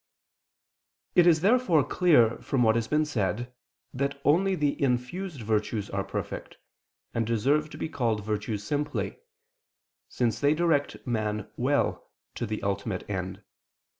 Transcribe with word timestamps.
It 1.13 1.27
is 1.27 1.41
therefore 1.41 1.83
clear 1.83 2.39
from 2.39 2.63
what 2.63 2.73
has 2.73 2.87
been 2.87 3.05
said 3.05 3.53
that 3.93 4.19
only 4.25 4.55
the 4.55 4.81
infused 4.81 5.43
virtues 5.43 5.91
are 5.91 6.03
perfect, 6.03 6.57
and 7.13 7.27
deserve 7.27 7.69
to 7.69 7.77
be 7.77 7.87
called 7.87 8.25
virtues 8.25 8.63
simply: 8.63 9.19
since 10.09 10.39
they 10.39 10.55
direct 10.55 11.05
man 11.05 11.51
well 11.55 12.09
to 12.33 12.47
the 12.47 12.63
ultimate 12.63 13.07
end. 13.07 13.43